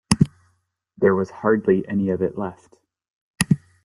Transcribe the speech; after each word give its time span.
There 0.97 1.13
was 1.13 1.29
hardly 1.29 1.87
any 1.87 2.09
of 2.09 2.23
it 2.23 2.35
left. 2.35 2.79